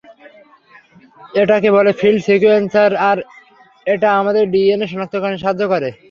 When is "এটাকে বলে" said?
1.41-1.91